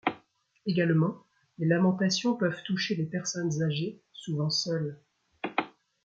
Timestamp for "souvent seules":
4.13-4.99